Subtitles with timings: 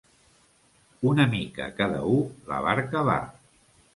[1.09, 2.17] Una mica cada u,
[2.53, 3.21] la barca va.